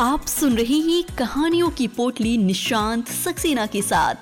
आप 0.00 0.20
सुन 0.20 0.52
रहे 0.52 0.76
हैं 0.76 1.16
कहानियों 1.18 1.70
की 1.70 1.88
पोटली 1.88 2.38
निशांत 2.38 3.06
सक्सेना 3.06 3.66
के 3.66 3.82
साथ। 3.82 4.14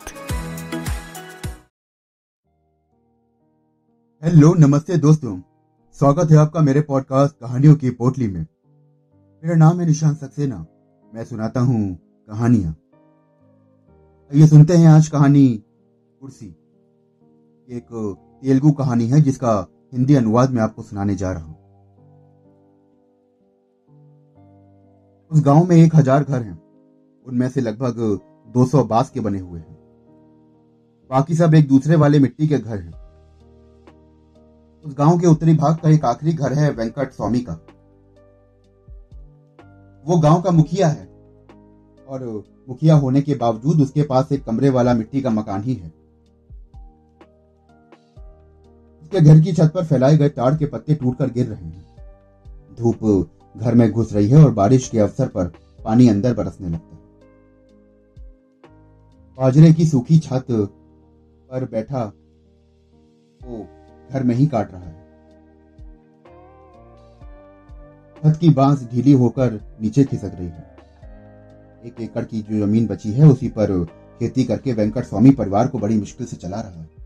हेलो, 4.25 4.55
नमस्ते 4.55 4.97
दोस्तों। 4.97 5.41
स्वागत 5.93 6.31
है 6.31 6.37
आपका 6.37 6.61
मेरे 6.61 6.81
पॉडकास्ट 6.81 7.35
कहानियों 7.41 7.75
की 7.75 7.91
पोटली 7.91 8.29
में। 8.29 8.41
मेरा 9.45 9.55
नाम 9.55 9.81
है 9.81 9.87
निशांत 9.87 10.19
सक्सेना। 10.19 10.67
मैं 11.15 11.25
सुनाता 11.25 11.61
हूँ 11.61 11.95
कहानियाँ। 12.29 12.77
ये 14.35 14.47
सुनते 14.47 14.77
हैं 14.77 14.89
आज 14.89 15.09
कहानी 15.09 15.65
कुर्सी। 16.21 16.47
एक 17.69 17.87
तेलुगु 18.43 18.73
कहानी 18.73 19.09
है 19.09 19.21
जिसका 19.21 19.67
हिंदी 19.93 20.15
अनुवाद 20.15 20.51
में 20.51 20.63
आपको 20.63 20.83
सुनाने 20.83 21.15
जा 21.15 21.33
रहा 21.33 21.45
हूँ। 21.45 21.68
उस 25.31 25.43
गाँव 25.43 25.65
में 25.65 25.77
एक 25.77 25.95
हज़ार 25.95 26.25
घर 26.25 26.43
हैं। 26.43 26.61
उनमें 27.27 27.49
से 27.49 27.61
लगभग 27.61 28.21
200 28.55 28.85
बाँस 28.85 29.11
के 29.11 29.21
बने 29.21 29.39
हुए 29.39 29.61
हैं। 29.61 29.77
बाकी 31.11 31.35
सब 31.35 31.55
एक 31.55 31.69
दूसरे 31.69 31.97
वाले 31.97 32.19
मिट्टी 32.19 32.49
के 32.49 32.59
घर 32.59 32.79
हैं। 32.79 32.93
उस 34.85 34.95
गाँव 34.99 35.19
के 35.19 35.27
उत्तरी 35.27 35.55
भाग 35.55 35.77
का 35.77 35.89
एक 35.89 36.05
आखिरी 36.05 36.33
घर 36.33 36.53
है 36.53 36.71
वेंकट 36.71 37.13
स्वामी 37.13 37.41
का। 37.41 37.53
वो 40.05 40.19
गाँव 40.19 40.41
का 40.43 40.51
मुखिया 40.51 40.89
है 40.89 41.07
और 42.09 42.25
मुखिया 42.69 42.95
होने 42.95 43.23
के 43.23 43.35
बावजूद 43.35 43.81
उसके 43.81 44.03
पास 44.03 44.33
एक 44.33 44.45
कमरे 44.45 44.71
वाला 44.71 44.95
मिट्टी 44.95 45.21
का 45.23 45.31
मकान 45.31 45.63
ही 45.63 45.75
है। 45.75 45.93
उसके 49.03 49.21
घर 49.21 49.41
की 49.41 49.53
छत 49.53 49.73
पर 49.75 49.85
फैलाए 49.85 50.17
गए 50.17 50.29
ताड़ 50.29 50.55
के 50.57 50.67
पत्ते 50.67 50.95
टूटकर 50.95 51.31
गिर 51.31 51.47
रहे 51.47 51.65
हैं। 51.65 51.87
धूप 52.79 53.29
घर 53.59 53.75
में 53.75 53.91
घुस 53.91 54.13
रही 54.13 54.29
है 54.29 54.45
और 54.45 54.51
बारिश 54.51 54.89
के 54.89 54.99
अवसर 54.99 55.29
पर 55.29 55.53
पानी 55.85 56.09
अंदर 56.09 56.35
बरसने 56.35 56.69
लगता 56.69 56.97
है। 56.97 57.03
बाजरे 59.39 59.73
की 59.73 59.87
सूखी 59.87 60.19
छत 60.19 60.47
पर 60.51 61.65
बैठा 61.65 62.05
वो 63.45 63.67
घर 64.11 64.23
में 64.23 64.35
ही 64.35 64.47
काट 64.47 64.73
रहा 64.73 64.83
है। 64.83 65.07
छत 68.17 68.39
की 68.41 68.51
बाँस 68.51 68.89
ढीली 68.93 69.13
होकर 69.13 69.79
नीचे 69.81 70.05
खिसक 70.05 70.33
रही 70.35 70.47
है। 70.47 70.77
एक 71.85 72.01
एकड़ 72.01 72.25
की 72.25 72.43
जो 72.43 72.67
ज़मीन 72.67 72.87
बची 72.87 73.13
है, 73.13 73.27
उसी 73.27 73.49
पर 73.49 73.85
खेती 74.19 74.45
करके 74.45 74.73
वेंकट 74.73 75.05
स्वामी 75.05 75.31
परिवार 75.31 75.69
को 75.69 75.79
बड़ी 75.79 75.99
मुश्किल 75.99 76.27
से 76.27 76.37
चला 76.37 76.61
रहा 76.61 76.83
है। 76.83 76.98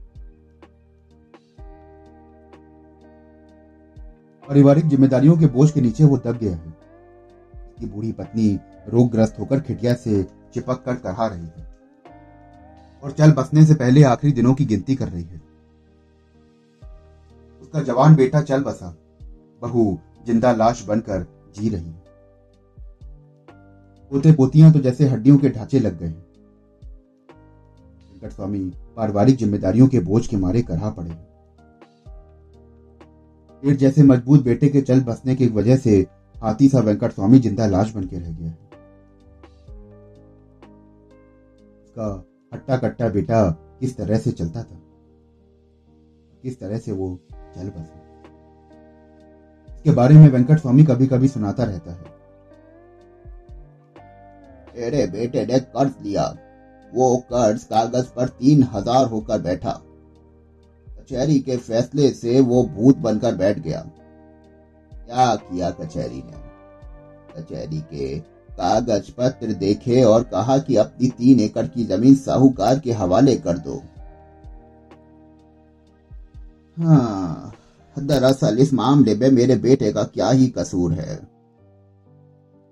पारिवारिक 4.45 4.87
जिम्मेदारियों 4.89 5.37
के 5.37 5.47
बोझ 5.49 5.71
के 5.71 5.81
नीचे 5.81 6.05
वो 6.05 6.17
दब 6.19 6.39
गया 6.39 6.53
है। 6.53 6.69
उसकी 6.69 7.87
बूढ़ी 7.87 8.13
पत्नी 8.13 8.49
रोगग्रस्त 8.89 9.39
होकर 9.39 9.61
खिटिया 9.61 9.95
से 9.95 10.23
चिपक 10.55 10.83
कर 10.87 10.95
करहा 10.97 11.27
रही 11.27 11.47
है 11.47 11.71
और 13.03 13.13
चल 13.13 13.33
बसने 13.33 13.65
से 13.67 13.75
पहले 13.75 14.03
आखिरी 14.05 14.33
दिनों 14.33 14.55
की 14.55 14.65
गिनती 14.65 14.95
कर 14.95 15.09
रही 15.09 15.23
है। 15.23 15.41
उसका 17.63 17.83
जवान 17.83 18.15
बेटा 18.17 18.43
चल 18.43 18.63
बसा। 18.63 18.95
बहू 19.63 19.99
ज़िंदा 20.27 20.53
लाश 20.53 20.85
बनकर 20.87 21.27
जी 21.57 21.69
रही 21.69 21.93
पोते 24.11 24.33
पोतियाँ 24.33 24.73
तो 24.73 24.81
जैसे 24.81 25.09
हड्डियों 25.09 25.37
के 25.39 25.49
ढांचे 25.51 25.79
लग 25.79 25.99
गए। 25.99 26.09
वेंकट 28.11 28.33
स्वामी 28.33 28.59
पारिवारिक 28.97 29.37
जिम्मेदारियों 29.37 29.89
के 29.89 30.01
बोझ 30.03 30.27
के 30.27 30.37
मारे 30.37 30.63
करहा 30.63 30.91
पड़े। 30.91 31.11
पेट 33.63 33.77
जैसे 33.79 34.03
मज़बूत 34.03 34.43
बेटे 34.45 34.69
के 34.69 34.81
चल 34.81 35.01
बसने 35.01 35.35
की 35.35 35.47
वजह 35.49 35.77
से 35.77 35.99
हाथी 36.37 36.69
सा 36.69 36.81
वेंकट 36.81 37.13
स्वामी 37.13 37.39
ज़िंदा 37.39 37.67
लाश 37.67 37.95
बन 37.95 38.07
के 38.07 38.19
रह 38.19 38.33
गया 38.33 38.51
उसका 41.83 42.07
हट्टा 42.53 42.77
कट्टा 42.77 43.09
बेटा 43.09 43.51
किस 43.81 43.97
तरह 43.97 44.19
से 44.19 44.31
चलता 44.31 44.63
था? 44.63 44.81
किस 46.43 46.59
तरह 46.61 46.79
से 46.79 46.93
वो 46.93 47.19
चल 47.29 47.69
बसा? 47.69 47.99
इसके 49.69 49.91
बारे 49.91 50.15
में 50.15 50.29
वेंकट 50.29 50.59
स्वामी 50.59 50.85
कभी 50.85 51.07
कभी 51.07 51.29
सुनाता 51.29 51.65
रहता 51.65 51.93
है। 51.93 52.11
तेरे 54.75 55.07
बेटे 55.07 55.47
ने 55.47 55.59
कर्ज 55.61 55.93
लिया। 56.03 56.25
वो 56.93 57.17
कर्ज 57.33 57.65
कागज़ 57.65 58.07
पर 58.07 58.29
तीन 58.29 58.63
हज़ार 58.63 59.07
होकर 59.07 59.41
बैठा। 59.41 59.81
कचहरी 61.03 61.39
के 61.41 61.57
फैसले 61.57 62.11
से 62.11 62.41
वो 62.41 62.63
भूत 62.65 62.97
बनकर 62.97 63.35
बैठ 63.35 63.59
गया। 63.59 63.81
क्या 64.93 65.35
किया 65.37 65.71
कचहरी 65.71 66.17
ने? 66.17 66.41
कचहरी 67.37 67.81
के 67.81 68.19
कागज़ 68.53 69.11
पत्र 69.13 69.53
देखे 69.53 70.03
और 70.03 70.23
कहा 70.23 70.59
कि 70.59 70.77
अपनी 70.77 71.09
तीन 71.09 71.41
एकड़ 71.41 71.67
की 71.67 71.85
ज़मीन 71.85 72.15
साहूकार 72.15 72.79
के 72.79 72.93
हवाले 72.93 73.37
कर 73.37 73.59
दो। 73.59 73.83
हाँ 76.77 77.53
दरअसल 77.97 78.59
इस 78.59 78.73
मामले 78.75 79.15
में 79.15 79.31
मेरे 79.31 79.57
बेटे 79.57 79.93
का 79.93 80.03
क्या 80.05 80.31
ही 80.31 80.47
कसूर 80.49 80.93
है। 80.93 81.17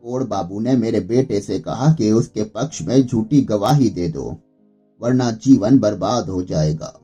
कोड़ 0.03 0.23
बाबू 0.25 0.61
ने 0.61 0.77
मेरे 0.77 1.01
बेटे 1.01 1.41
से 1.41 1.59
कहा 1.61 1.93
कि 1.95 2.13
उसके 2.13 2.45
पक्ष 2.45 2.83
में 2.83 3.07
झूठी 3.07 3.41
गवाही 3.41 3.91
दे 3.91 4.09
दो, 4.09 4.37
वरना 5.01 5.31
जीवन 5.31 5.79
बर्बाद 5.79 6.29
हो 6.29 6.43
जाएगा। 6.43 7.00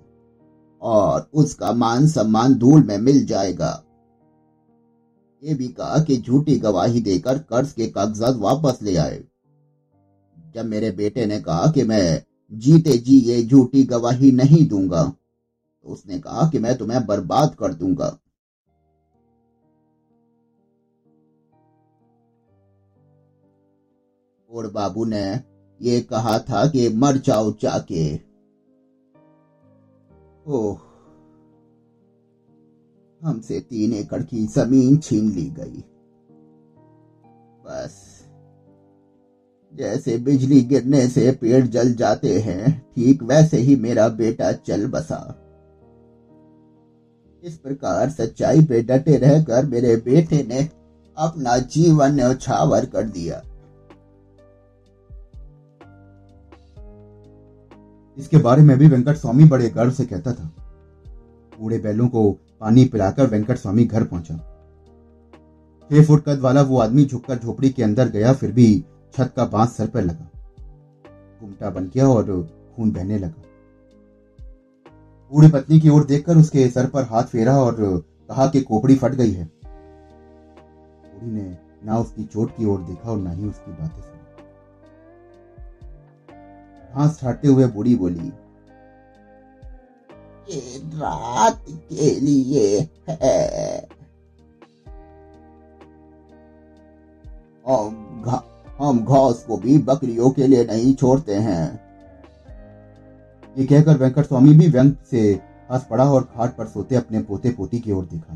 और 0.83 1.29
उसका 1.35 1.73
मान 1.73 2.07
सम्मान 2.09 2.55
धूल 2.55 2.83
में 2.83 2.97
मिल 2.99 3.25
जाएगा। 3.27 3.83
ये 5.43 5.55
भी 5.55 5.69
कहा 5.69 5.99
कि 6.05 6.17
झूठी 6.17 6.59
गवाही 6.59 7.01
देकर 7.01 7.39
कर्ज 7.41 7.73
के 7.73 7.87
कागजात 7.87 8.37
वापस 8.37 8.79
ले 8.83 8.97
आए। 8.97 9.23
जब 10.55 10.65
मेरे 10.65 10.91
बेटे 10.91 11.27
ने 11.27 11.41
कहा 11.41 11.71
कि 11.73 11.83
मैं 11.83 12.23
जीते 12.53 12.97
जी 12.99 13.19
ये 13.21 13.43
झूठी 13.43 13.83
गवाही 13.85 14.31
नहीं 14.33 14.67
दूँगा 14.69 15.03
तो 15.05 15.93
उसने 15.93 16.19
कहा 16.19 16.49
कि 16.51 16.59
मैं 16.59 16.77
तुम्हें 16.79 17.05
बर्बाद 17.07 17.55
कर 17.55 17.75
दूँगा। 17.75 18.17
और 24.51 24.71
बाबू 24.71 25.05
ने 25.05 25.25
ये 25.81 26.01
कहा 26.01 26.39
था 26.41 26.67
कि 26.67 26.89
मर 26.89 27.17
जाओ 27.17 27.53
जाके। 27.53 28.26
ओह। 30.47 30.79
हमसे 33.23 33.61
तीन 33.61 33.93
एकड़ 33.93 34.23
की 34.23 34.47
ज़मीन 34.47 34.97
छीन 34.97 35.31
ली 35.31 35.51
गई। 35.51 35.85
बस। 37.67 38.25
जैसे 39.75 40.19
बिजली 40.19 40.63
गिरने 40.63 41.09
से 41.09 41.33
पेड़ 41.33 41.67
जल 41.67 41.93
जाते 41.93 42.39
हैं, 42.41 42.93
ठीक 42.95 43.23
वैसे 43.23 43.57
ही 43.57 43.77
मेरा 43.77 44.09
बेटा 44.09 44.53
चल 44.53 44.87
बसा। 44.87 45.43
इस 47.43 47.59
प्रकार 47.59 48.11
सच्चाई 48.11 48.61
पे 48.61 48.83
डटे 48.83 49.17
रहकर 49.17 49.67
मेरे 49.67 49.97
बेटे 49.97 50.43
ने 50.43 50.69
अपना 51.17 51.59
जीवन 51.59 52.15
न्यौछावर 52.15 52.87
कर 52.87 53.03
दिया। 53.03 53.43
इसके 58.17 58.37
बारे 58.37 58.63
में 58.63 58.77
भी 58.79 58.89
वेंकट 58.89 59.17
स्वामी 59.17 59.45
बड़े 59.45 59.69
गर्व 59.69 59.91
से 59.91 60.05
कहता 60.05 60.33
था। 60.33 60.51
बूढ़े 61.53 61.79
बैलों 61.79 62.09
को 62.09 62.31
पानी 62.61 62.85
पिलाकर 62.85 63.27
वेंकट 63.27 63.57
स्वामी 63.57 63.85
घर 63.85 64.05
पहुँचा। 64.05 64.37
छह 65.91 66.05
फुट 66.05 66.25
कद 66.25 66.41
वाला 66.41 66.63
वो 66.63 66.79
आदमी 66.79 67.05
झुककर 67.05 67.39
झोपड़ी 67.39 67.71
के 67.71 67.83
अंदर 67.83 68.09
गया, 68.09 68.33
फिर 68.33 68.53
भी 68.53 68.85
छत 69.15 69.33
का 69.37 69.45
बाँस 69.45 69.77
सर 69.77 69.87
पर 69.87 70.03
लगा। 70.03 70.31
घुमटा 71.41 71.71
बन 71.71 71.91
गया 71.95 72.09
और 72.09 72.25
खून 72.77 72.91
बहने 72.91 73.19
लगा। 73.19 73.43
बूढ़ी 75.33 75.49
पत्नी 75.49 75.81
की 75.81 75.89
ओर 75.89 76.05
देखकर 76.05 76.37
उसके 76.37 76.69
सर 76.69 76.87
पर 76.87 77.03
हाथ 77.03 77.25
फेरा 77.25 77.57
और 77.59 77.77
कहा 78.29 78.47
कि 78.47 78.61
कोपड़ी 78.61 78.95
फट 78.95 79.15
गई 79.15 79.31
है। 79.31 79.45
बूढ़ी 81.05 81.33
ने 81.33 81.57
ना 81.85 81.99
उसकी 81.99 82.25
चोट 82.25 82.57
की 82.57 82.65
ओर 82.65 82.81
देखा 82.81 83.11
और 83.11 83.19
ना 83.19 83.31
ही 83.31 83.47
उसकी 83.47 83.73
बातें 83.73 84.03
सुनी। 84.03 84.16
हाथ 86.97 87.15
छाटते 87.15 87.49
हुए 87.49 87.67
बूढ़ी 87.67 87.95
बोली 87.97 88.33
ये 90.51 90.79
रात 90.95 91.65
के 91.69 92.11
लिए 92.21 92.79
है। 93.09 93.89
हम 97.67 98.23
घा, 98.27 98.43
हम 98.79 99.05
घास 99.05 99.45
को 99.49 99.57
भी 99.57 99.79
बकरियों 99.79 100.31
के 100.31 100.47
लिए 100.47 100.65
नहीं 100.65 100.95
छोड़ते 100.95 101.35
हैं। 101.35 101.65
ये 103.57 103.65
कहकर 103.67 103.97
वेंकट 103.97 104.27
स्वामी 104.27 104.55
भी 104.55 104.69
व्यंग 104.69 104.93
से 105.11 105.23
हंस 105.73 105.87
पड़ा 105.91 106.05
और 106.13 106.23
खाट 106.35 106.57
पर 106.57 106.67
सोते 106.67 106.97
अपने 106.97 107.21
पोते 107.23 107.51
पोती 107.51 107.81
की 107.81 107.93
ओर 107.93 108.05
देखा। 108.05 108.35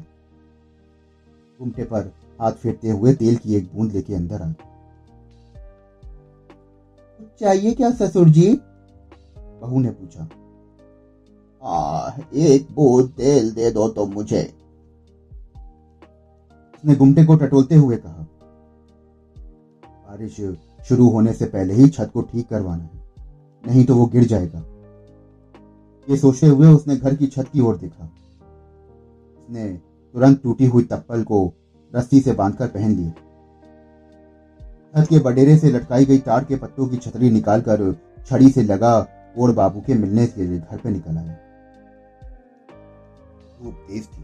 घूमटे 1.58 1.84
पर 1.84 2.12
हाथ 2.40 2.52
फेरते 2.52 2.90
हुए 2.90 3.14
तेल 3.14 3.36
की 3.36 3.56
एक 3.56 3.70
बूंद 3.74 3.92
लेके 3.92 4.14
अंदर 4.14 4.42
आ 4.42 4.52
चाहिए 7.40 7.72
क्या 7.74 7.90
ससुर 7.90 8.28
जी? 8.28 8.52
बहू 9.36 9.80
ने 9.80 9.90
पूछा। 9.90 10.28
आ, 11.62 12.10
एक 12.34 12.66
बूंद 12.74 13.08
तेल 13.10 13.50
दे 13.52 13.70
दो 13.70 13.88
तो 13.88 14.06
मुझे। 14.06 14.42
उसने 16.74 16.94
गुमटे 16.94 17.24
को 17.24 17.36
टटोलते 17.36 17.74
हुए 17.74 17.96
कहा 17.96 18.26
बारिश 20.08 20.36
शुरू 20.88 21.08
होने 21.08 21.32
से 21.32 21.46
पहले 21.46 21.74
ही 21.74 21.88
छत 21.88 22.10
को 22.14 22.22
ठीक 22.22 22.48
करवाना 22.48 22.84
है 22.84 23.00
नहीं 23.64 23.84
तो 23.84 23.94
वो 23.96 24.06
गिर 24.06 24.24
जाएगा। 24.24 24.62
ये 26.08 26.16
सोचते 26.16 26.46
हुए 26.46 26.68
उसने 26.68 26.96
घर 26.96 27.14
की 27.14 27.26
छत 27.26 27.48
की 27.52 27.60
ओर 27.60 27.76
देखा। 27.76 28.04
उसने 28.04 29.66
तुरंत 30.14 30.42
टूटी 30.42 30.66
हुई 30.66 30.82
तप्पल 30.82 31.22
को 31.22 31.52
रस्सी 31.94 32.20
से 32.20 32.32
बांधकर 32.32 32.68
पहन 32.68 32.96
लिया। 32.96 33.12
छत 34.94 35.06
के 35.10 35.18
बडेरे 35.18 35.56
से 35.58 35.70
लटकाई 35.70 36.04
गई 36.04 36.18
तार 36.18 36.44
के 36.44 36.56
पत्तों 36.56 36.86
की 36.88 36.96
छतरी 36.96 37.30
निकालकर 37.30 37.96
छड़ी 38.26 38.50
से 38.50 38.62
लगा 38.62 39.06
ओर 39.38 39.52
बाबू 39.52 39.80
के 39.80 39.94
मिलने 39.94 40.26
के 40.26 40.42
लिए 40.42 40.58
घर 40.58 40.76
पे 40.76 40.90
निकल 40.90 41.16
आया 41.16 41.36
धूप 43.62 43.74
तेज 43.88 44.06
थी। 44.06 44.22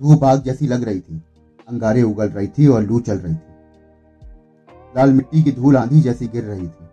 धूप 0.00 0.24
आग 0.24 0.42
जैसी 0.42 0.66
लग 0.66 0.84
रही 0.84 1.00
थी। 1.00 1.22
अंगारे 1.68 2.02
उगल 2.02 2.28
रही 2.28 2.48
थी 2.48 2.66
और 2.66 2.82
लू 2.82 3.00
चल 3.00 3.18
रही 3.18 3.34
थी। 3.34 3.54
लाल 4.96 5.12
मिट्टी 5.12 5.42
की 5.42 5.52
धूल 5.52 5.76
आंधी 5.76 6.00
जैसी 6.00 6.28
गिर 6.28 6.44
रही 6.44 6.68
थी। 6.68 6.86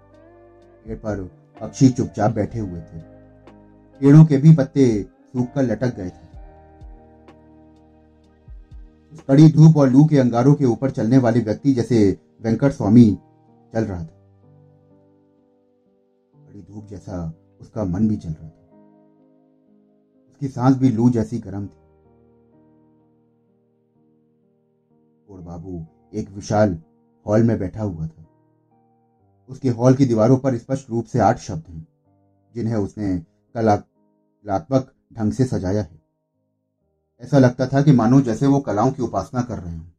पेड़ 0.86 0.98
पर 0.98 1.22
पक्षी 1.62 1.90
चुपचाप 1.90 2.32
बैठे 2.32 2.60
हुए 2.60 2.80
थे। 2.80 3.00
पेड़ों 4.02 4.26
के 4.26 4.38
भी 4.38 4.56
पत्ते 4.56 5.02
सूख 5.04 5.48
कर 5.56 5.64
लटक 5.64 5.96
गए 5.96 6.10
थे। 6.10 6.26
कड़ी 9.28 9.52
धूप 9.52 9.78
और 9.78 9.90
लू 9.90 10.06
के 10.06 10.18
अंगारों 10.18 10.54
के 10.54 10.66
ऊपर 10.66 10.92
चलने 10.92 11.18
वाले 11.18 11.40
व्यक्ति 11.40 11.74
जैसे 11.74 12.18
वेंकट 12.46 12.72
स्वामी 12.72 13.20
चल 13.74 13.86
रहा 13.86 14.04
था। 14.04 14.18
कड़ी 16.36 16.62
धूप 16.62 16.86
जैसा 16.86 17.34
उसका 17.62 17.84
मन 17.84 18.08
भी 18.08 18.18
चल 18.18 18.30
रहा 18.30 18.50
था। 18.50 18.68
उसकी 20.30 20.48
सांस 20.48 20.78
भी 20.78 20.90
लू 20.90 21.10
जैसी 21.10 21.40
गर्म 21.40 21.68
थी। 21.68 21.82
और 25.30 25.42
बाबू 25.42 25.86
एक 26.14 26.30
विशाल 26.30 26.78
हॉल 27.26 27.44
में 27.44 27.58
बैठा 27.60 27.84
हुआ 27.84 28.08
था। 28.08 28.26
उसके 29.50 29.70
हॉल 29.70 29.96
की 29.96 30.06
दीवारों 30.06 30.38
पर 30.38 30.58
स्पष्ट 30.58 30.90
रूप 30.90 31.06
से 31.06 31.20
आठ 31.20 31.38
शब्द 31.38 31.64
हैं, 31.68 31.88
जिन्हें 32.54 32.76
उसने 32.76 33.20
कलात्मक 33.56 34.94
ढंग 35.14 35.32
से 35.32 35.46
सजाया 35.46 35.82
है। 35.82 36.02
ऐसा 37.22 37.40
लगता 37.40 37.68
था 37.68 37.82
कि 37.82 37.92
मानो 37.92 38.22
जैसे 38.22 38.48
वो 38.48 38.60
कलाओं 38.60 38.92
की 38.92 39.04
उपासना 39.04 39.42
कर 39.42 39.60
रहे 39.60 39.78
हों। 39.78 39.90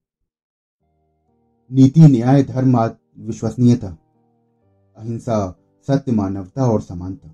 नीति, 1.70 2.00
न्याय, 2.00 2.42
धर्म 2.42 2.78
विश्वसनीयता, 3.18 3.96
अहिंसा, 4.96 5.56
सत्य, 5.88 6.12
मानवता 6.12 6.66
और 6.66 6.80
समानता। 6.80 7.28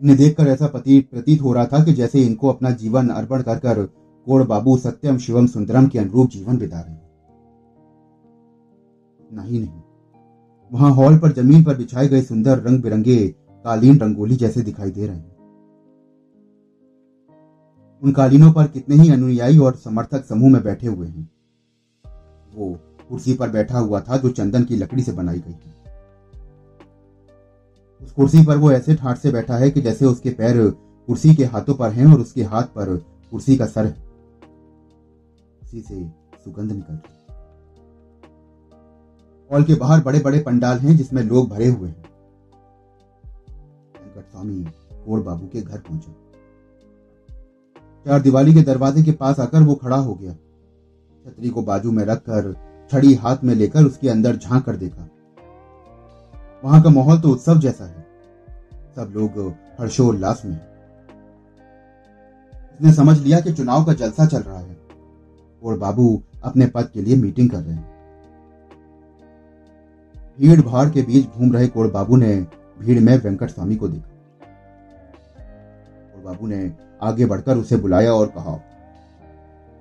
इन्हें 0.00 0.18
देखकर 0.18 0.46
ऐसा 0.46 0.66
पति 0.66 1.00
प्रतीत 1.00 1.42
हो 1.42 1.52
रहा 1.52 1.66
था 1.66 1.84
कि 1.84 1.92
जैसे 1.92 2.22
इनको 2.22 2.48
अपना 2.48 2.70
जीवन 2.70 3.08
अर्पण 3.08 3.42
कर 3.42 3.58
कर 3.58 3.82
कोड़ 4.26 4.42
बाबू 4.42 4.76
सत्यम 4.78 5.18
शिवम 5.18 5.46
सुंदरम 5.46 5.86
के 5.86 5.98
अनुरूप 5.98 6.30
जीवन 6.30 6.58
बिता 6.58 6.80
रहे 6.80 6.96
नहीं 9.32 9.60
नहीं। 9.60 9.80
वहाँ 10.72 10.90
हॉल 10.90 11.18
पर 11.18 11.32
ज़मीन 11.32 11.64
पर 11.64 11.76
बिछाए 11.76 12.08
गए 12.08 12.22
सुंदर 12.22 12.58
रंग 12.58 12.82
बिरंगे 12.82 13.28
कालीन 13.64 13.98
रंगोली 13.98 14.36
जैसे 14.36 14.62
दिखाई 14.62 14.90
दे 14.90 15.06
रहे 15.06 15.16
हैं। 15.16 15.36
उन 18.02 18.12
कालीनों 18.12 18.52
पर 18.52 18.66
कितने 18.66 18.96
ही 18.96 19.10
अनुयायी 19.10 19.58
और 19.58 19.76
समर्थक 19.76 20.24
समूह 20.24 20.52
में 20.52 20.62
बैठे 20.62 20.86
हुए 20.86 21.08
हैं। 21.08 21.30
वो 22.54 22.78
कुर्सी 23.08 23.34
पर 23.34 23.50
बैठा 23.50 23.78
हुआ 23.78 24.00
था 24.00 24.16
जो 24.16 24.28
चंदन 24.28 24.64
की 24.64 24.76
लकड़ी 24.76 25.02
से 25.02 25.12
बनाई 25.12 25.38
गई 25.38 25.52
थी। 25.52 25.72
उस 28.00 28.12
कुर्सी 28.12 28.44
पर 28.44 28.56
वो 28.56 28.70
ऐसे 28.72 28.94
ठाट 28.94 29.18
से 29.18 29.30
बैठा 29.30 29.56
है 29.56 29.70
कि 29.70 29.80
जैसे 29.80 30.04
उसके 30.04 30.30
पैर 30.30 30.58
कुर्सी 31.08 31.34
के 31.34 31.44
हाथों 31.44 31.74
पर 31.74 31.92
हैं 31.92 32.06
और 32.06 32.20
उसके 32.20 32.42
हाथ 32.42 32.62
पर 32.62 32.96
कुर्सी 33.30 33.56
का 33.56 33.66
सर 33.66 33.84
है। 33.84 33.96
उसी 35.62 35.80
से 35.80 36.04
सुगंध 36.44 36.72
निकल 36.72 36.94
रही 36.94 37.20
हॉल 39.50 39.64
के 39.64 39.74
बाहर 39.74 40.00
बड़े 40.00 40.20
बड़े 40.20 40.38
पंडाल 40.38 40.78
हैं 40.78 40.96
जिसमें 40.96 41.22
लोग 41.22 41.48
भरे 41.48 41.66
हुए 41.66 41.88
हैं। 41.88 42.04
वेंकट 43.96 44.30
स्वामी 44.30 44.64
कोड़ 45.04 45.20
बाबू 45.20 45.46
के 45.46 45.60
घर 45.60 45.78
पहुँचे। 45.78 46.12
चार 48.06 48.20
दिवाली 48.20 48.54
के 48.54 48.62
दरवाजे 48.62 49.02
के 49.02 49.12
पास 49.12 49.40
आकर 49.40 49.62
वो 49.62 49.74
खड़ा 49.74 49.96
हो 49.96 50.14
गया। 50.14 50.36
छतरी 51.26 51.48
को 51.48 51.62
बाजू 51.62 51.92
में 51.92 52.04
रखकर 52.04 52.54
छड़ी 52.90 53.14
हाथ 53.14 53.36
में 53.44 53.54
लेकर 53.54 53.84
उसके 53.84 54.08
अंदर 54.08 54.36
झाँक 54.36 54.64
कर 54.64 54.76
देखा। 54.76 55.08
वहाँ 56.64 56.82
का 56.82 56.90
माहौल 56.90 57.20
तो 57.20 57.28
उत्सव 57.28 57.58
जैसा 57.58 57.84
है। 57.84 58.06
सब 58.96 59.12
लोग 59.16 59.54
हर्षोल्लास 59.80 60.42
में 60.44 60.56
उसने 62.74 62.92
समझ 62.92 63.18
लिया 63.18 63.40
कि 63.40 63.52
चुनाव 63.52 63.84
का 63.84 63.92
जलसा 63.92 64.26
चल 64.26 64.42
रहा 64.42 64.58
है। 64.58 64.76
और 65.62 65.78
बाबू 65.78 66.22
अपने 66.44 66.66
पद 66.66 66.88
के 66.94 67.02
लिए 67.02 67.16
मीटिंग 67.16 67.50
कर 67.50 67.60
रहे 67.60 67.74
हैं। 67.74 67.90
भीड़ 70.38 70.60
भाड़ 70.60 70.88
के 70.90 71.02
बीच 71.02 71.28
घूम 71.28 71.52
रहे 71.52 71.66
कोड़ 71.66 71.90
बाबू 71.90 72.16
ने 72.16 72.34
भीड़ 72.80 73.00
में 73.00 73.16
वेंकट 73.18 73.50
स्वामी 73.50 73.76
को 73.76 73.88
देखा। 73.88 74.08
कोड़ 76.06 76.24
बाबू 76.24 76.46
ने 76.46 76.72
आगे 77.02 77.26
बढ़कर 77.26 77.56
उसे 77.56 77.76
बुलाया 77.76 78.12
और 78.12 78.26
कहा, 78.26 78.60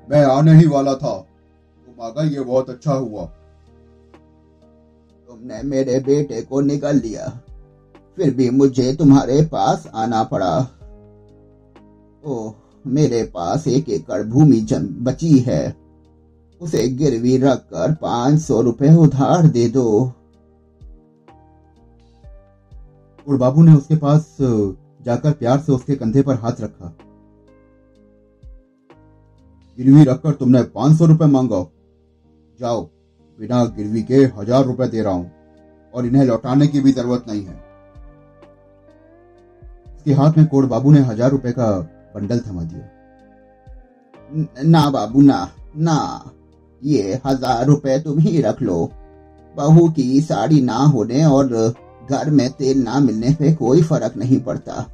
मैं 0.10 0.24
आने 0.26 0.54
ही 0.54 0.68
वाला 0.68 0.94
था। 0.96 1.26
तुम 2.02 2.28
ये 2.28 2.40
बहुत 2.40 2.70
अच्छा 2.70 2.94
हुआ। 2.94 3.26
तुमने 5.28 5.62
मेरे 5.64 6.00
बेटे 6.00 6.42
को 6.42 6.62
निकल 6.62 6.96
लिया। 6.96 7.28
फिर 8.16 8.34
भी 8.34 8.50
मुझे 8.50 8.94
तुम्हारे 8.96 9.42
पास 9.42 9.88
आना 9.96 10.24
पड़ा। 10.24 10.58
ओह 12.26 12.54
मेरे 12.88 13.24
पास 13.24 13.68
एक 13.68 13.90
एकड़ 13.90 14.24
भूमि 14.24 14.68
बची 15.02 15.40
है। 15.40 15.76
उसे 16.62 16.88
गिरवी 16.88 17.38
रखकर 17.38 17.94
पाँच 17.94 18.40
सौ 18.40 18.62
रुपए 18.62 18.96
उधार 18.96 19.48
दे 19.48 19.68
दो। 19.70 20.14
और 23.28 23.38
बाबू 23.38 23.64
ने 23.64 23.74
उसके 23.74 23.96
पास 23.96 24.38
जाकर 25.06 25.32
प्यार 25.32 25.60
से 25.60 25.72
उसके 25.72 25.96
कंधे 25.96 26.22
पर 26.22 26.36
हाथ 26.36 26.62
रखा। 26.62 26.96
गिरवी 29.78 30.04
रखकर 30.04 30.32
तुमने 30.32 30.64
पाँच 30.64 30.98
सौ 30.98 31.06
रुपए 31.06 31.26
मांगा। 31.26 31.66
जाओ, 32.62 32.82
बिना 33.40 33.64
गिरवी 33.68 34.02
के 34.04 34.16
हज़ार 34.36 34.64
रुपए 34.66 34.88
दे 34.88 35.02
रहा 35.02 35.14
हूँ, 35.14 35.32
और 35.94 36.06
इन्हें 36.06 36.26
लौटाने 36.26 36.68
की 36.68 36.80
भी 36.82 36.92
ज़रूरत 36.94 37.26
नहीं 37.28 37.44
है। 37.44 37.54
उसके 39.88 40.14
हाथ 40.14 40.38
में 40.38 40.46
कोड 40.48 40.66
बाबू 40.68 40.92
ने 40.92 41.00
हज़ार 41.02 41.32
रुपए 41.32 41.52
का 41.52 41.70
बंडल 42.16 42.40
थमा 42.42 42.64
दिया। 42.64 42.90
ना 44.66 44.90
बाबू, 44.90 45.22
ना 45.22 45.50
ना, 45.78 46.32
ये 46.82 47.20
हज़ार 47.26 47.66
रुपए 47.66 48.00
तुम 48.00 48.20
ही 48.20 48.42
रख 48.42 48.62
लो। 48.62 48.90
बहू 49.56 49.88
की 49.90 50.22
साड़ी 50.22 50.62
ना 50.62 50.76
होने 50.76 51.24
और 51.26 51.48
घर 52.10 52.30
में 52.30 52.50
तेल 52.52 52.82
ना 52.84 53.00
मिलने 53.00 53.34
पे 53.36 53.52
कोई 53.54 53.82
फ़र्क 53.84 54.14
नहीं 54.18 54.40
पड़ता। 54.42 54.86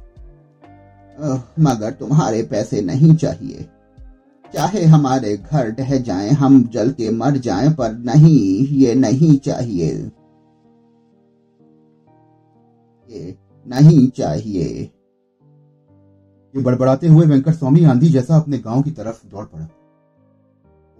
मगर 1.60 1.90
तुम्हारे 1.92 2.42
पैसे 2.42 2.80
नहीं 2.82 3.14
चाहिए। 3.16 3.68
चाहे 4.54 4.84
हमारे 4.84 5.36
घर 5.36 5.70
ढह 5.70 5.98
जाएँ, 5.98 6.30
हम 6.30 6.64
जल 6.64 6.90
के 6.90 7.10
मर 7.10 7.30
जाएँ, 7.30 7.70
पर 7.70 7.92
नहीं, 7.92 8.66
ये 8.66 8.94
नहीं 8.94 9.38
चाहिए। 9.38 10.10
ये 13.10 13.38
नहीं 13.66 14.08
चाहिए। 14.08 14.64
ये 16.54 16.62
बड़बड़ाते 16.62 17.08
हुए 17.08 17.26
वेंकट 17.26 17.52
स्वामी 17.52 17.84
आंधी 17.84 18.08
जैसा 18.08 18.36
अपने 18.36 18.58
गाँव 18.58 18.82
की 18.82 18.90
तरफ़ 18.90 19.26
दौड़ 19.26 19.46
पड़ा। 19.46 19.68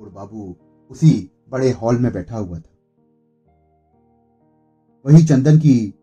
और 0.00 0.09
बाबू 0.09 0.57
उसी 0.90 1.31
बड़े 1.50 1.71
हॉल 1.71 1.99
में 1.99 2.12
बैठा 2.12 2.37
हुआ 2.37 2.59
था। 2.59 2.76
वही 5.07 5.25
चंदन 5.25 5.59
की 5.59 5.95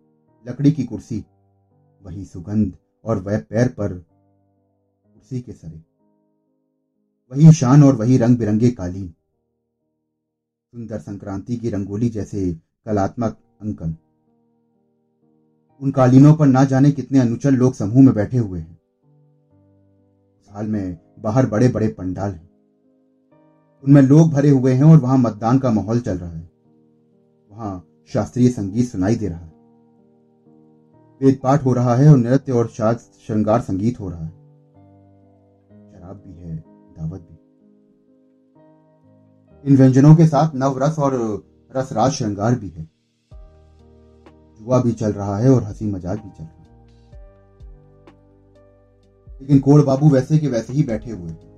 लकड़ी 0.47 0.71
की 0.71 0.83
कुर्सी, 0.83 1.25
वही 2.03 2.25
सुगंध 2.25 2.73
और 3.05 3.19
वह 3.19 3.37
पैर 3.39 3.67
पर 3.67 3.93
कुर्सी 3.93 5.41
के 5.41 5.51
सरे। 5.51 5.94
वही 7.31 7.51
शान 7.51 7.83
और 7.83 7.95
वही 7.95 8.17
रंग 8.17 8.37
बिरंगे 8.37 8.71
कालीन। 8.71 9.07
सुंदर 10.73 10.99
संक्रांति 10.99 11.55
की 11.55 11.69
रंगोली 11.69 12.09
जैसे 12.09 12.53
कलात्मक 12.85 13.37
अंकन। 13.61 13.95
उन 15.81 15.91
कालीनों 15.91 16.35
पर 16.35 16.47
ना 16.47 16.63
जाने 16.63 16.91
कितने 16.91 17.19
अनुचल 17.19 17.55
लोग 17.55 17.73
समूह 17.73 18.03
में 18.05 18.13
बैठे 18.13 18.37
हुए 18.37 18.59
हैं। 18.59 18.79
उस 20.35 20.47
हाल 20.51 20.67
में 20.67 20.97
बाहर 21.19 21.45
बड़े 21.45 21.67
बड़े 21.67 21.87
पंडाल 21.87 22.31
हैं। 22.31 22.49
उनमें 23.83 24.01
लोग 24.01 24.31
भरे 24.31 24.49
हुए 24.49 24.73
हैं 24.73 24.83
और 24.83 24.97
वहाँ 24.97 25.17
मतदान 25.17 25.59
का 25.59 25.71
माहौल 25.71 25.99
चल 25.99 26.17
रहा 26.17 26.31
है। 26.31 26.49
वहाँ 27.51 27.87
शास्त्रीय 28.13 28.49
संगीत 28.49 28.87
सुनाई 28.89 29.15
दे 29.15 29.27
रहा 29.27 29.39
है। 29.39 29.53
वेद 31.21 31.39
पाठ 31.43 31.65
हो 31.65 31.73
रहा 31.73 31.95
है 31.95 32.09
और 32.09 32.17
नृत्य 32.17 32.51
और 32.51 32.67
शास्त्र 32.67 33.19
श्रृंगार 33.27 33.61
संगीत 33.61 33.99
हो 33.99 34.09
रहा 34.09 34.25
है। 34.25 34.31
शराब 35.91 36.23
भी 36.27 36.33
है। 36.33 36.74
दावत 36.95 37.21
भी। 37.21 37.37
इन 39.63 39.77
व्यंजनों 39.77 40.15
के 40.15 40.27
साथ 40.27 40.55
नवरस 40.55 40.99
और 40.99 41.13
रसराज 41.71 42.11
श्रृंगार 42.11 42.55
भी 42.55 42.69
है। 42.69 42.83
जुआ 44.59 44.81
भी 44.81 44.91
चल 44.91 45.11
रहा 45.11 45.37
है 45.37 45.49
और 45.51 45.63
हँसी 45.63 45.85
मज़ाक 45.85 46.19
भी 46.19 46.29
चल 46.29 46.43
रहा 46.43 46.49
है। 46.49 46.63
लेकिन 49.41 49.59
कोड़ 49.59 49.81
बाबू 49.81 50.09
वैसे 50.09 50.37
के 50.37 50.47
वैसे 50.47 50.73
ही 50.73 50.83
बैठे 50.83 51.11
हुए 51.11 51.29
थे 51.29 51.53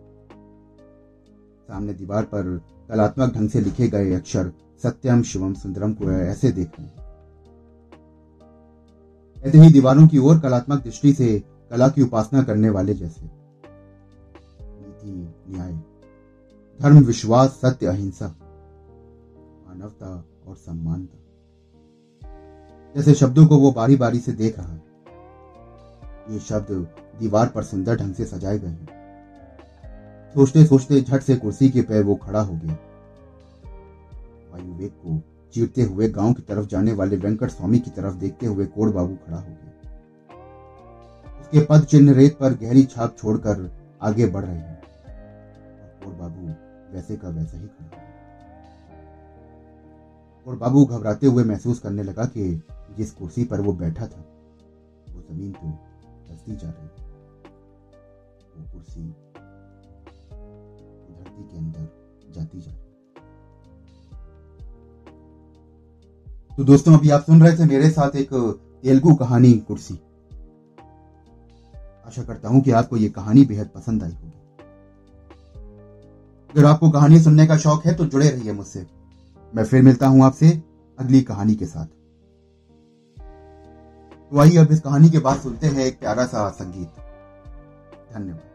सामने 1.67 1.94
दीवार 1.94 2.24
पर 2.24 2.58
कलात्मक 2.89 3.34
ढंग 3.34 3.50
से 3.50 3.62
लिखे 3.62 3.88
गए 3.88 4.13
अक्षर 4.13 4.51
सत्यम, 4.84 5.22
शिवम, 5.22 5.53
सुंदरम 5.53 5.94
को 5.94 6.12
ऐसे 6.12 6.51
देख 6.51 6.79
रहे 6.79 6.88
कहते 9.38 9.58
ही 9.58 9.72
दीवारों 9.74 10.08
की 10.08 10.17
ओर 10.17 10.39
कलात्मक 10.39 10.84
दृष्टि 10.84 11.13
से 11.13 11.39
कला 11.70 11.88
की 11.88 12.01
उपासना 12.01 12.44
करने 12.44 12.70
वाले 12.70 12.94
जैसे। 12.94 13.37
नीति 15.12 15.56
न्याय। 15.56 15.72
धर्म, 16.82 17.00
विश्वास, 17.00 17.50
सत्य, 17.50 17.86
अहिंसा, 17.86 18.28
मानवता 19.68 20.26
और 20.48 20.56
सम्मानता। 20.56 21.18
जैसे 22.96 23.14
शब्दों 23.14 23.48
को 23.48 23.58
वो 23.58 23.72
बारी 23.72 23.96
बारी 23.96 24.20
से 24.20 24.32
देख 24.32 24.60
रहा 24.60 24.74
है। 24.74 24.84
ये 26.30 26.40
शब्द 26.40 26.88
दीवार 27.20 27.48
पर 27.48 27.64
सुंदर 27.64 27.96
ढंग 27.96 28.14
से 28.14 28.26
सजाए 28.26 28.60
गए 28.60 28.68
हैं। 28.68 28.88
सोचते 30.34 30.66
सोचते 30.66 31.02
झट 31.02 31.22
से 31.22 31.36
कुर्सी 31.36 31.70
के 31.70 31.82
पैर 31.82 32.04
वो 32.04 32.16
खड़ा 32.16 32.42
हो 32.42 32.54
गया। 32.54 32.78
वायु 34.52 34.74
वेग 34.74 34.92
को 34.92 35.22
चीरते 35.54 35.82
हुए 35.82 36.10
गाँव 36.10 36.34
की 36.34 36.42
तरफ़ 36.42 36.68
जाने 36.68 36.94
वाले 36.94 37.16
वेंकट 37.16 37.50
स्वामी 37.50 37.80
की 37.80 37.92
तरफ़ 37.92 38.16
देखते 38.16 38.46
हुए 38.46 38.66
कोड़ 38.66 38.90
बाबू 38.90 39.16
खड़ा 39.16 39.38
हो 39.38 39.48
गया। 39.48 39.92
उसके 41.42 41.66
पद 41.66 41.84
चिन्ह 41.84 42.14
रेत 42.14 42.38
पर 42.40 42.54
गहरी 42.54 42.84
छाप 42.84 43.18
छोड़कर 43.18 43.78
आगे 44.02 44.28
बढ़ 44.28 44.46
रहे 44.46 44.58
हैं। 44.58 44.76
और 46.08 46.14
बाबू 46.16 46.48
वैसे 46.94 47.16
का 47.18 47.30
वैसा 47.30 47.58
ही 47.58 47.68
खड़ा 47.68 48.06
और 50.46 50.56
बाबू 50.58 50.86
घबराते 50.86 51.28
हुए 51.28 51.44
महसूस 51.44 51.80
करने 51.80 52.04
लगा 52.04 52.26
कि 52.28 52.44
जिस 52.98 53.12
कुर्सी 53.12 53.44
पर 53.46 53.62
वो 53.62 53.74
बैठा 53.76 54.08
था, 54.08 54.22
वो 55.08 55.22
ज़मीन 55.24 55.52
तो 55.54 55.68
धसती 56.28 56.56
जा 56.56 56.70
रही 56.70 56.88
वो 58.54 58.64
कुर्सी 58.72 59.04
धरती 61.12 61.44
के 61.44 61.58
अंदर 61.58 62.32
जाती 62.36 62.62
जा 62.62 62.72
रही 62.72 62.86
तो 66.52 66.64
दोस्तों, 66.64 66.94
अभी 66.94 67.10
आप 67.10 67.22
सुन 67.22 67.42
रहे 67.44 67.58
थे 67.58 67.66
मेरे 67.66 67.90
साथ 67.92 68.16
एक 68.16 68.30
तेलुगु 68.84 69.16
कहानी 69.16 69.54
कुर्सी। 69.68 70.00
आशा 72.06 72.24
करता 72.24 72.50
हूँ 72.50 72.62
कि 72.62 72.72
आपको 72.72 72.98
ये 72.98 73.10
कहानी 73.12 73.44
बेहद 73.46 73.70
पसंद 73.76 74.04
आई 74.04 74.12
होगी। 74.12 74.47
अगर 76.50 76.66
आपको 76.66 76.89
कहानी 76.89 77.20
सुनने 77.20 77.48
का 77.48 77.58
शौक 77.58 77.86
है 77.86 77.94
तो 77.94 78.06
जुड़े 78.06 78.30
रहिए 78.30 78.51
मुझसे। 78.51 78.86
मैं 79.56 79.66
फिर 79.66 79.82
मिलता 79.82 80.08
हूँ 80.08 80.24
आपसे 80.24 80.50
अगली 81.00 81.22
कहानी 81.22 81.56
के 81.56 81.66
साथ। 81.66 81.86
तो 84.32 84.39
आइए 84.39 84.58
अब 84.58 84.72
इस 84.72 84.80
कहानी 84.80 85.10
के 85.10 85.20
बाद 85.20 85.39
सुनते 85.39 85.68
हैं 85.68 85.86
एक 85.86 86.00
प्यारा 86.00 86.25
सा 86.25 86.50
संगीत। 86.50 86.88
धन्यवाद। 88.13 88.47